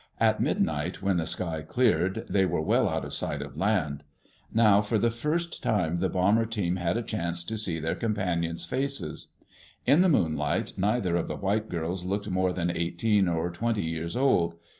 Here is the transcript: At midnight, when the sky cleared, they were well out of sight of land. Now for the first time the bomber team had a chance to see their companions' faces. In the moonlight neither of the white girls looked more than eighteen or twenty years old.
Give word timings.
At 0.19 0.41
midnight, 0.41 1.03
when 1.03 1.17
the 1.17 1.27
sky 1.27 1.61
cleared, 1.61 2.25
they 2.27 2.43
were 2.43 2.59
well 2.59 2.89
out 2.89 3.05
of 3.05 3.13
sight 3.13 3.43
of 3.43 3.55
land. 3.55 4.03
Now 4.51 4.81
for 4.81 4.97
the 4.97 5.11
first 5.11 5.61
time 5.61 5.99
the 5.99 6.09
bomber 6.09 6.47
team 6.47 6.77
had 6.77 6.97
a 6.97 7.03
chance 7.03 7.43
to 7.43 7.55
see 7.55 7.79
their 7.79 7.93
companions' 7.93 8.65
faces. 8.65 9.27
In 9.85 10.01
the 10.01 10.09
moonlight 10.09 10.73
neither 10.75 11.15
of 11.15 11.27
the 11.27 11.37
white 11.37 11.69
girls 11.69 12.03
looked 12.03 12.31
more 12.31 12.51
than 12.51 12.71
eighteen 12.75 13.27
or 13.27 13.51
twenty 13.51 13.83
years 13.83 14.15
old. 14.15 14.55